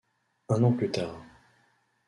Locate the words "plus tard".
0.73-1.15